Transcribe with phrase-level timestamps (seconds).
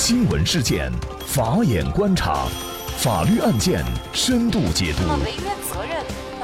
[0.00, 0.92] 新闻事件，
[1.26, 2.46] 法眼观察，
[2.98, 5.02] 法律案件深度解读，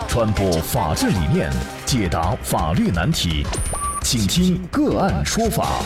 [0.09, 1.53] 传播法治理念，
[1.87, 3.47] 解答法律难题，
[4.03, 5.81] 请听个案说法。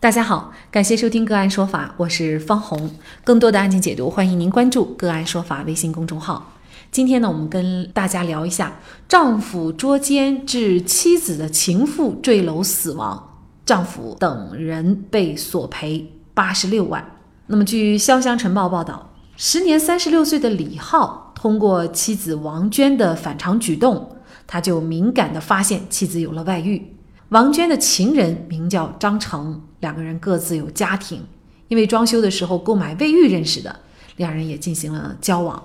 [0.00, 2.96] 大家好，感谢收听个案说法，我是方红。
[3.22, 6.54] 更多的案件解读，欢迎您关注个案说法微信公众号。
[6.90, 13.28] 今天呢，我们跟大家聊一下，丈夫捉奸致妻子的情妇坠楼死亡。
[13.64, 17.04] 丈夫等人被索赔八十六万。
[17.46, 26.96] 那么，据潇湘晨报报道，时年三十六岁的李浩通过妻子王娟的反常举动，他就敏感地发现妻子有了外遇。
[27.28, 31.24] 王娟的情人名叫张成，两个人各自有家庭，
[31.68, 33.80] 因为装修的时候购买卫浴认识的，
[34.16, 35.62] 两人也进行了交往。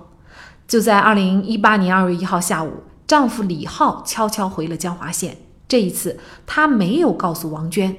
[0.67, 2.71] 就在二零一八年二月一号下午，
[3.05, 5.37] 丈夫李浩悄悄回了江华县。
[5.67, 7.95] 这一次，他没有告诉王娟。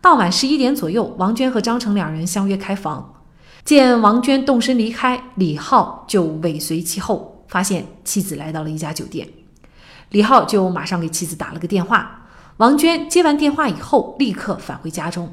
[0.00, 3.14] 当晚十一点左右，王娟和张成两人相约开房。
[3.64, 9.26] 见王娟动身离开，李浩就尾随其后，发现妻子来到了一家酒店。
[10.10, 12.26] 李浩就马上给妻子打了个电话。
[12.58, 15.32] 王娟接完电话以后，立刻返回家中。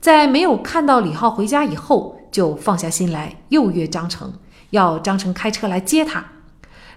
[0.00, 4.32] 在没有看到李浩回家以后，就放下心来，又约张成，
[4.70, 6.24] 要张成开车来接他。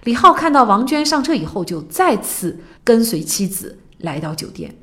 [0.04, 3.80] 李浩看到王娟上车以后，就再次跟随妻子。
[4.04, 4.76] 来到酒店，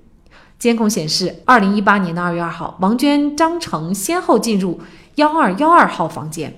[0.60, 4.82] 监控显示，二零一八年的二月二号，王娟、张成先后进入
[5.16, 6.54] 幺二幺二号房间。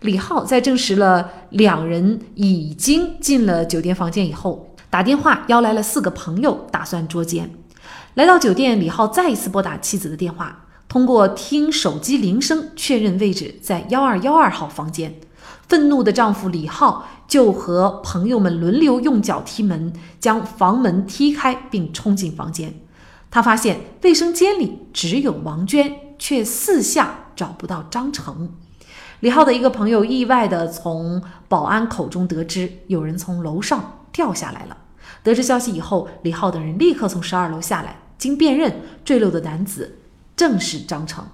[0.00, 7.50] 李浩在证实了两人已经进了酒店房间以后，打电话邀来了四个朋友，打算捉奸。
[8.14, 15.14] 来到酒店，李浩再一次拨打妻子的电话，通过听手机铃声确认位置在幺二幺二号房间。
[15.68, 22.74] 愤怒的丈夫李浩就和朋友们轮流用脚踢门，将房门踢开，并冲进房间。
[23.30, 28.50] 他发现卫生间里只有王娟，却四下找不到张成。
[29.20, 34.76] 李浩的一个朋友意外地从保安口中得知，有人从楼上掉下来了。
[35.22, 39.98] 得知消息以后，李浩等人立刻从十二楼下来，经辨认，坠楼的男子
[40.34, 41.24] 正是张成。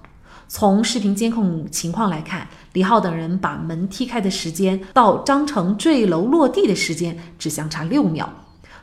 [0.48, 8.30] 从视频监控情况来看，李浩等人把门踢开的时间到张成坠楼落地的时间只相差六秒。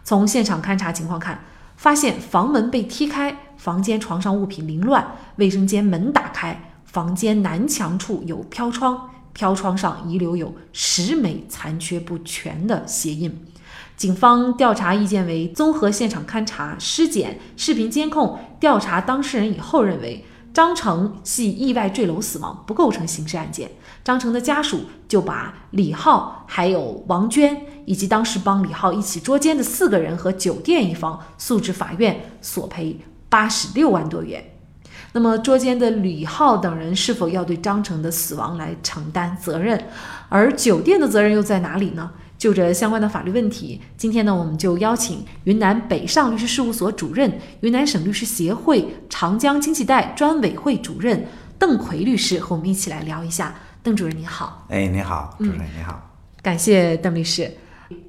[0.03, 1.43] 从现场勘查情况看，
[1.77, 5.05] 发现房门被踢开，房间床上物品凌乱，
[5.35, 13.45] 卫生间门打开，房间南墙处有飘窗，飘窗上遗留有十枚残缺不全的鞋印。
[13.95, 20.25] 警方调查意见为：综合现场勘查、尸检、视频监控调查当事人以后认为。
[20.53, 23.71] 张成系意外坠楼死亡，不构成刑事案件。
[24.03, 32.99] 张成的家属就把李浩、还有王娟以及当时帮李浩一起捉奸的四个人和酒店一方诉至法院索赔
[33.29, 34.43] 八十六万多元。
[35.13, 39.79] 那么，捉奸的李浩等人是否要对张成的死亡来承担责任？
[40.27, 42.11] 而酒店的责任又在哪里呢？
[42.35, 51.25] 就着相关的法律问题，今天呢，我们就邀请云南北上律师事务所主任、云南省律师协会长江经济带专委会主任
[51.57, 53.55] 邓奎律师和我们一起来聊一下。
[53.83, 56.09] 邓主任你好，哎，你好，主任你好，
[56.41, 57.51] 感谢邓律师。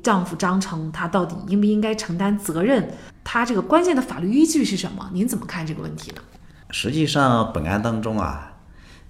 [0.05, 2.89] 丈夫张成他到底应不应该承担责任？
[3.25, 5.11] 他这个关键的法律依据是什么？
[5.13, 6.23] 您怎么看这个问题呢？
[6.71, 8.53] 实际上，本案当中啊，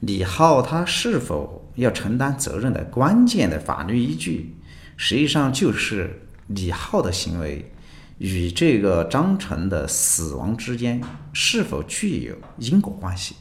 [0.00, 4.56] 李浩他是否要承担责任的关键的法律依据。
[4.96, 7.70] 实际上就是李浩的行为
[8.16, 11.02] 与这个张成的死亡之间
[11.34, 13.36] 是否具有因果关系？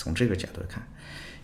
[0.00, 0.82] 从这个角度看，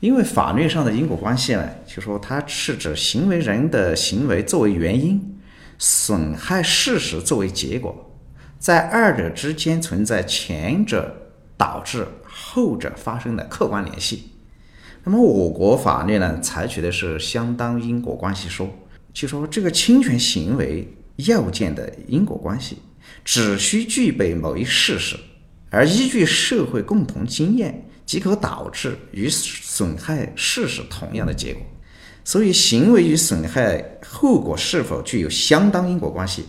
[0.01, 5.39] 因为法律上的因果关系呢，就说它是指行为人的行为作为原因，
[5.79, 8.17] 损害事实作为结果，
[8.59, 11.15] 在二者之间存在前者
[11.59, 14.33] 导致后者发生的客观联系。
[15.05, 18.71] 那么我国法律呢，采取的是相当因果关系说。
[19.13, 20.87] 就说这个侵权行为
[21.17, 22.79] 要件的因果关系，
[23.23, 25.15] 只需具备某一事实，
[25.69, 31.63] 而依据社会共同经验，即可导致与损害事实同样的结果。
[32.25, 36.47] 所以，行为与损害后果是否具有相当因果关系，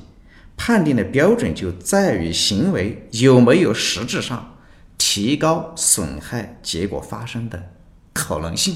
[0.55, 4.57] 判定的标准就在于行为有没有实质上
[4.97, 7.71] 提高损害结果发生的
[8.13, 8.75] 可能性。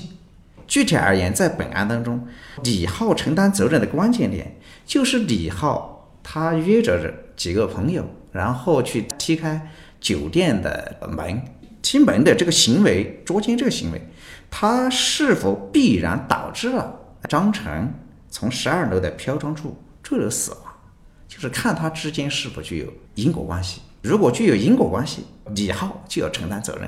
[0.67, 2.27] 具体而言，在本案当中，
[2.63, 9.69] 李浩承担责任的关键点就是李浩他约着几个朋友，然后去踢开
[9.99, 11.41] 酒店的门，
[11.81, 14.01] 踢门的这个行为，捉奸这个行为，
[14.49, 16.93] 他是否必然导致了
[17.27, 17.93] 张成
[18.29, 20.59] 从十二楼的飘窗处坠楼死亡？
[21.27, 22.85] 就是看他之间是否具有
[23.15, 23.81] 因果关系。
[24.01, 25.25] 如果具有因果关系，
[25.55, 26.87] 李浩就要承担责任；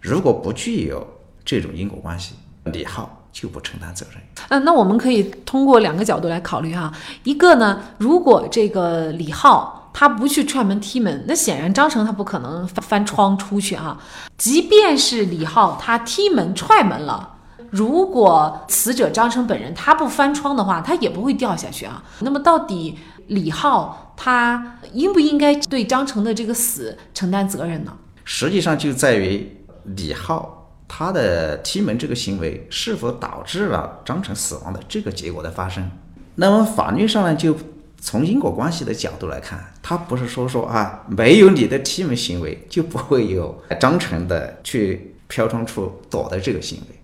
[0.00, 1.06] 如果不具有
[1.44, 2.34] 这种因果关系，
[2.64, 4.20] 李浩就不承担责任。
[4.48, 6.92] 嗯，那我们可以通过两个角度来考虑哈。
[7.24, 13.98] 一个呢，如果这个李浩他不去踹门踢门，那显然张成他不可能翻窗出去哈。
[14.38, 17.36] 即便是李浩他踢门踹门了，
[17.70, 22.02] 如果死者张成本人他不翻窗的话，他也不会掉下去啊。
[22.20, 22.98] 那么到底
[23.28, 27.92] 李浩他应不应该对张成的这个死承担责任呢？
[28.24, 35.90] 实际上就在于李浩他的踢门这个行为是否导致了张成死亡的这个结果的发生。
[36.34, 37.56] 那么法律上呢，就
[38.04, 46.96] 从因果关系的角度来看，他不是说说啊，没有你的踢门行为就不会有张成的去飘窗处躲的这个行为。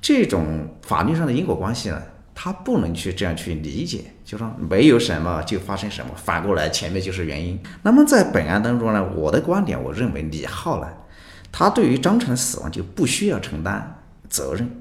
[0.00, 2.02] 这种法律上的因果关系呢，
[2.34, 7.60] 他不能去这样去理解，就说没有什么就发生什么，反过来前面就是原因。
[7.82, 10.88] 那么在本案当中呢，我的观点，我认为李浩呢，
[11.52, 14.00] 他对于张成死亡就不需要承担
[14.30, 14.80] 责任，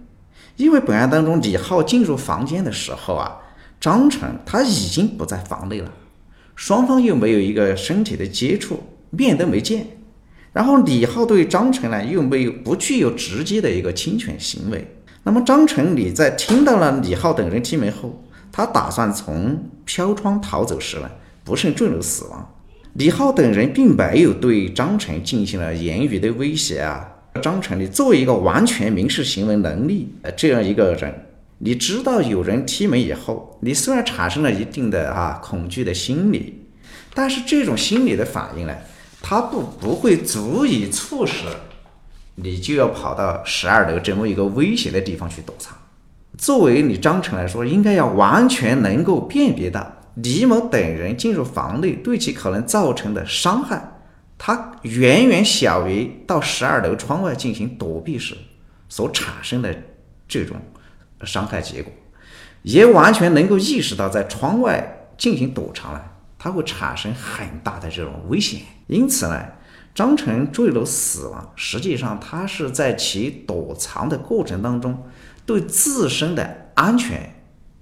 [0.56, 3.38] 因为本案当中李浩进入房间的时候啊，
[3.80, 5.92] 张成他已经不在房内了，
[6.56, 8.82] 双方又没有一个身体的接触，
[9.12, 9.86] 面都没见，
[10.52, 14.86] 然后李浩对张成呢又没有不具有直接的一个侵权行为。
[15.24, 21.10] 那么张成你在听到了李浩等人踢门后，他打算从飘窗逃走时呢，
[21.44, 22.54] 不慎坠楼死亡。
[22.94, 27.08] 李浩等人并没有对张成进行了言语的威胁啊。
[27.44, 31.14] 张成，你作为一个完全民事行为能力呃这样一个人，
[31.60, 36.68] 你知道有人踢门以后，你虽然产生了一定的啊恐惧的心理，
[37.14, 38.76] 但是这种心理的反应呢，
[39.22, 41.46] 它不不会足以促使。
[42.36, 45.76] 你就要跑到十二楼这么一个危险的地方去躲藏。
[46.38, 53.82] 作为你张成来说，应该要完全能够辨别到李某等人进入房内对其可能造成的伤害，
[54.38, 58.38] 它远远小于到十二楼窗外进行躲避时
[58.88, 59.76] 所产生的
[60.28, 60.58] 这种
[61.24, 61.92] 伤害结果，
[62.64, 66.02] 也完全能够意识到在窗外进行躲藏呢，
[66.38, 68.62] 它会产生很大的这种危险。
[68.88, 69.44] 因此呢。
[69.96, 74.96] 张成坠楼死亡，实际上他是在其躲藏的过程当中，
[75.44, 77.34] 对自身的安全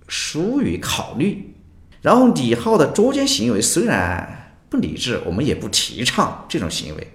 [0.07, 1.53] 疏于考虑。
[2.01, 7.05] 然后李浩的捉奸行为虽然不理智，我们也不提倡这种行为，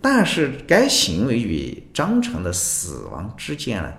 [0.00, 3.92] 但是该行为与张成的死亡之间呢，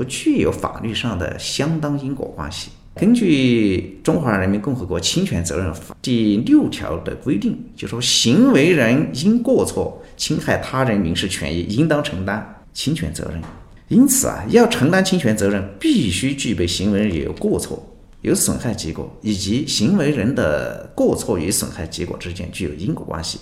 [0.00, 2.70] 不具有法律上的相当因果关系。
[2.94, 13.42] 根据《中华人民共和国侵权责任法》第六条的规定，就说行为人因过错侵害他人民事权益，应当承担侵权责任。
[13.88, 17.86] 因此啊，要承担侵权责任，必须具备行为人有过错、
[18.22, 23.38] 有损害结果，以及行为人的过错与损害结果之间具有因果关系。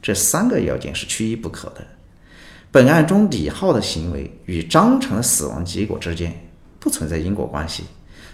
[0.00, 1.84] 这三个要件是缺一不可的。
[2.76, 6.30] 本案中，李浩的行为与张成的死亡结果之间
[6.78, 7.84] 不存在因果关系。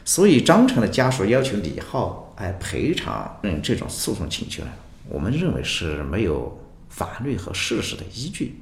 [0.05, 4.71] 所以，张成的家属要求李浩来赔偿，嗯，这种诉讼请求呢，
[5.09, 8.59] 我们认为是没有法律和事实的依据，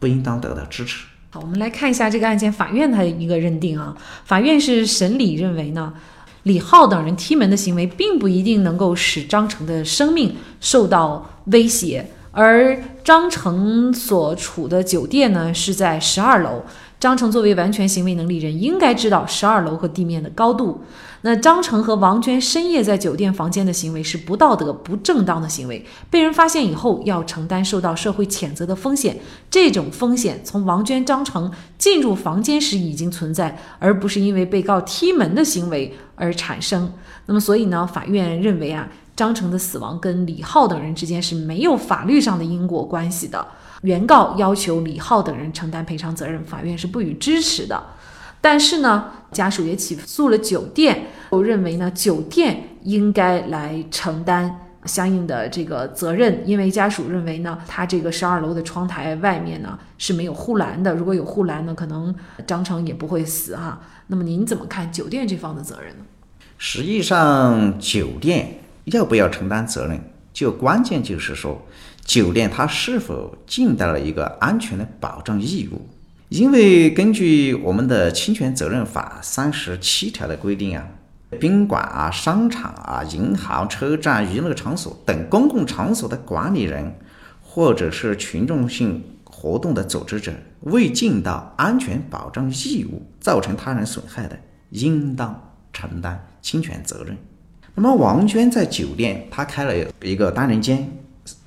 [0.00, 1.06] 不应当得到支持。
[1.30, 3.96] 好，我们来看一下这个案件法院的一个认定啊。
[4.24, 5.94] 法院是审理认为呢，
[6.42, 12.04] 李浩等人踢门的行为并不一定能够使张成的生命受到威胁，
[12.36, 16.62] 而张成所处的酒店呢是在十二楼。
[16.98, 20.82] 张成作为完全行为能力人，应该知道十二楼和地面的高度。
[21.22, 29.18] 那张成和王娟深夜在酒店房间的行为是不道德、不正当的行为，被人发现以后要承担受到社会谴责的风险。
[29.50, 36.92] 这种风险从王娟、张成进入房间时已经存在，而不是因为被告踢门的行为而产生。
[37.26, 43.44] 那么，所以呢，法院认为啊，张成的死亡跟李浩等人之间是没有法律上的因果关系的。
[43.82, 47.82] 原告要求李浩等人承担赔偿责任，法院是不予支持的。
[48.40, 62.14] 但是呢，家属也起诉了酒店，我认为呢，酒店应该来承担相应的这个责任，因为家属认为呢，他这个十二楼的窗台外面呢是没有护栏的，如果有护栏呢，可能
[62.46, 63.80] 张成也不会死哈。
[64.06, 66.04] 那么您怎么看酒店这方的责任呢？
[66.56, 70.00] 实际上，酒店要不要承担责任，
[70.32, 71.64] 就关键就是说。
[72.04, 75.88] 酒店它是否尽到了一个安全的保障义务？
[76.28, 80.86] 因为根据我们的侵权责任法三十七条的规定啊，
[81.40, 86.94] 宾馆啊、商场啊、银行、车站、娱乐场所等公共场所的管理人，
[87.42, 94.38] 或者是群众性活动的组织者，未尽到安全保障义务，造成他人损害的，
[94.70, 97.18] 应当承担侵权责任。
[97.76, 100.90] 那么王娟在酒店，她开了一个单人间。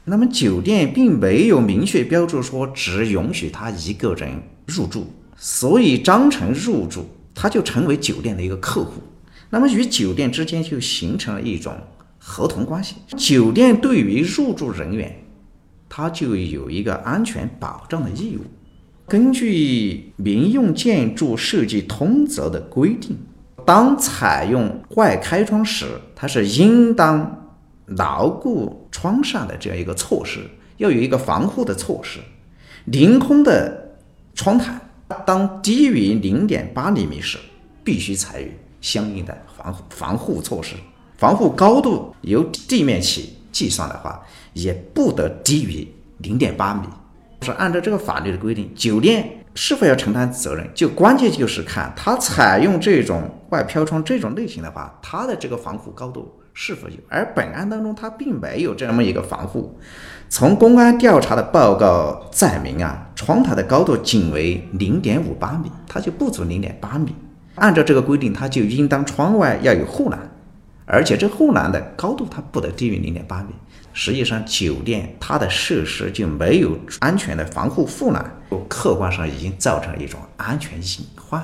[0.05, 4.31] 那么酒店并没有明确标注说只允许她一个人
[4.67, 9.01] 入住，所以张成入住，他就成为酒店的一个客户。
[9.49, 11.73] 那么与酒店之间就形成了一种
[12.19, 12.95] 合同关系。
[13.17, 15.23] 酒店对于入住人员，
[15.89, 18.41] 他就有一个安全保障的义务。
[19.07, 23.17] 根据《民用建筑设计通则》的规定，
[23.69, 25.85] 当采用外开窗时，
[26.15, 27.53] 它是应当
[27.85, 30.39] 牢固窗上的这样一个措施，
[30.77, 32.19] 要有一个防护的措施。
[32.85, 33.91] 凌空的
[34.33, 34.75] 窗台，
[35.23, 37.37] 当低于零点八厘米时，
[37.83, 38.49] 必须采用
[38.81, 40.73] 相应的防护防护措施。
[41.19, 44.19] 防护高度由地面起计算的话，
[44.53, 46.87] 也不得低于零点八米。
[47.43, 56.95] 是按照这个法律的规定，酒店是否要承担责任，就关键就是看他采用这种外飘窗这种类型的话，它的这个防护高度是否有。
[57.09, 59.77] 而本案当中，它并没有这么一个防护。
[60.29, 67.13] 从公安调查的报告载明啊，窗台的高度仅为零点五八米，它就不足零点八米。
[67.55, 70.17] 按照这个规定，它就应当窗外要有护栏，
[70.85, 73.53] 而且这护栏的高度它不得低于零点八米。
[73.93, 78.23] 实际上，酒店它的设施就没有安全的防护护栏，
[78.67, 81.43] 客观上已经造成了一种安全隐患，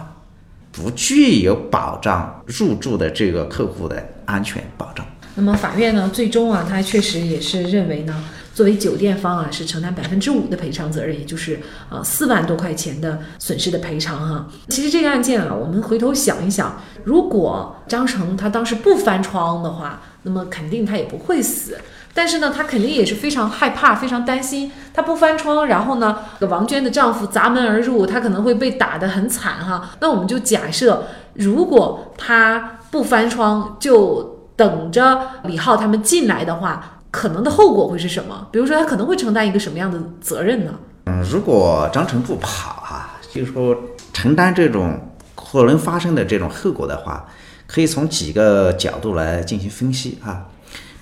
[0.71, 5.05] 不具有保障入住的这个客户的安全保障。
[5.37, 8.23] 那么法院呢，最终啊，他确实也是认为呢，
[8.53, 11.59] 作为酒店方啊，是承担百分之五的赔偿责任，也就是
[11.89, 14.47] 呃四万多块钱的损失的赔偿哈。
[14.69, 21.77] 其实这个案件啊，我们回头想一想，如果张成他当时不翻窗的话，那么肯定他也不会死。
[22.15, 24.71] 但是呢，她肯定也是非常害怕、非常担心。
[24.93, 26.17] 她不翻窗，然后呢，
[26.49, 29.91] 王娟的丈夫砸门而入，她可能会被打得很惨哈。
[29.99, 31.03] 那我们就假设，
[31.33, 38.47] 如果她不翻窗，就等着李浩他们进来的话，可能的后果会是什么？
[38.49, 40.73] 比如说，他可能会承担一个什么样的责任呢？
[41.07, 43.75] 嗯，如果张成不跑哈，就是说
[44.13, 44.97] 承担这种
[45.35, 47.25] 可能发生的这种后果的话，
[47.67, 50.45] 可以从几个角度来进行分析哈。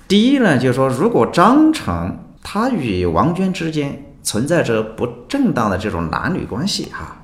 [0.06, 7.16] 第一呢，就是说，如果张成他与王娟之间存在着不正当的这种男女关系哈，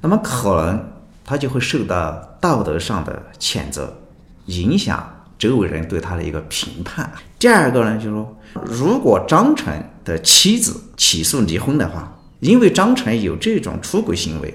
[0.00, 0.92] 那么可能
[1.24, 3.92] 他就会受到道德上的谴责，
[4.46, 5.04] 影响
[5.38, 7.10] 周围人对他的一个评判。
[7.38, 9.72] 第二个呢，就是说，如果张成
[10.04, 14.54] 的妻子起诉离婚的话，因为张成有这种出轨行为。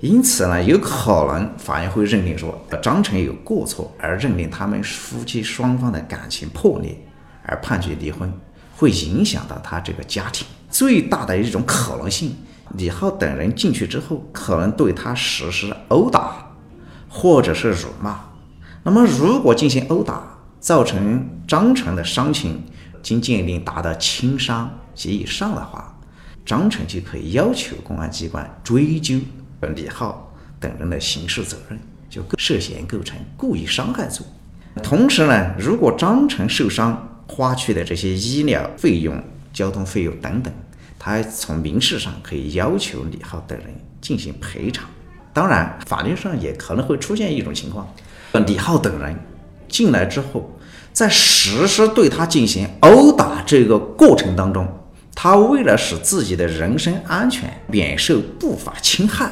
[0.00, 6.96] 因此呢，有可能法院会认定说张成有过错，而认定他们夫妻双方的感情破裂，
[7.42, 8.32] 而判决离婚，
[8.76, 10.46] 会影响到他这个家庭。
[10.70, 12.36] 最大的一种可能性，
[12.76, 16.52] 李浩等人进去之后，可能对他实施殴打，
[17.08, 18.20] 或者是辱骂。
[18.84, 20.22] 那么，如果进行殴打，
[20.60, 22.62] 造成张成的伤情，
[23.02, 25.98] 经鉴定达到轻伤及以上的话，
[26.46, 29.18] 张成就可以要求公安机关追究。
[29.74, 34.24] 李浩等人的刑事责任就涉嫌构成故意伤害罪。
[34.82, 39.20] 同时呢，如果张成受伤花去的这些医疗费用、
[39.52, 40.52] 交通费用等等，
[40.98, 43.68] 他从民事上可以要求李浩等人
[44.00, 44.88] 进行赔偿。
[45.32, 47.86] 当然，法律上也可能会出现一种情况：
[48.46, 49.16] 李浩等人
[49.68, 50.50] 进来之后，
[50.92, 54.66] 在实施对他进行殴打这个过程当中，
[55.14, 59.30] 他为了使自己的人身安全免受不法侵害。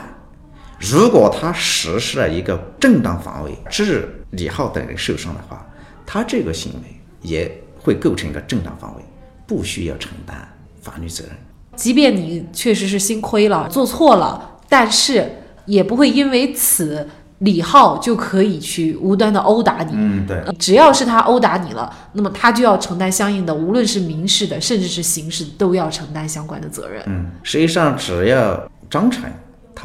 [0.78, 5.66] 如果他实施了一个正当防卫，致李浩等人受伤的话，
[6.04, 9.02] 他这个行为也会构成一个正当防卫，
[9.46, 10.36] 不需要承担
[10.82, 11.32] 法律责任。
[11.74, 15.30] 即便你确实是心亏了，做错了，但是
[15.64, 19.92] 也不会因为此李浩就可以去无端的殴打你。
[19.94, 20.42] 嗯，对。
[20.58, 27.02] 只要是他殴打你了，那么他就要承担相应的，无论是民事的，甚至是刑事，都要承担相关的责任。
[27.06, 29.24] 嗯，实际上只要张成。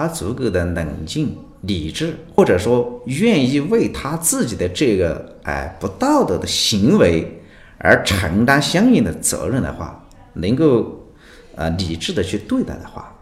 [0.01, 7.39] 他足够的冷静、理智，或者说愿意为他自己的这个哎不道德的行为
[7.77, 10.03] 而承担相应的责任的话，
[10.33, 11.07] 能够
[11.55, 13.13] 呃理智的去对待的话，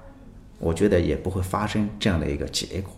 [0.58, 2.94] 我觉得也不会发生这样的一个结果。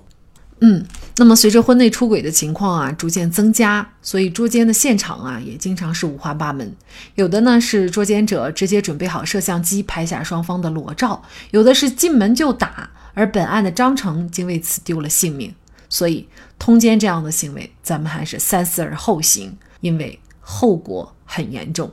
[0.60, 0.86] 嗯，
[1.18, 6.72] 那么随着婚内出轨的情况啊逐渐增加，所以捉奸的现场啊也经常是五花八门。
[7.16, 12.92] 有的呢是捉奸者直接准备好摄像机拍下双方的裸照，有的是进门就打。
[13.14, 15.54] 而本案的张成竟为此丢了性命，
[15.90, 16.28] 所以
[16.58, 21.92] 通奸这样的行为，咱们还是三思而后行，因为后果很严重。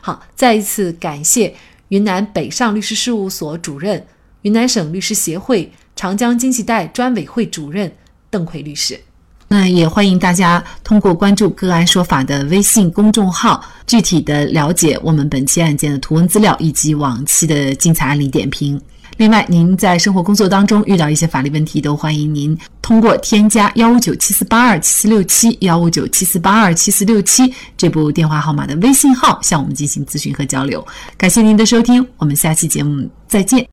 [0.00, 1.54] 好，再一次感谢
[1.88, 4.06] 云南北上律师事务所主任、
[4.42, 7.94] 云南省律师协会长江经济带专委会主任
[8.30, 8.98] 邓奎律师。
[9.46, 18.80] 那也欢迎大家通过关注“个案说法”的微信公众号，具体的了解我们本期案件的图文资料以及往期的精彩案例点评。
[19.16, 30.84] 另外，您在生活工作当中遇到一些法律问题，都欢迎您通过添加幺五九七四八二七四六七幺五九七四八二七四六七这部电话号码的微信号向我们进行咨询和交流。
[31.18, 33.62] 感谢您的收听，我们下期节目再见。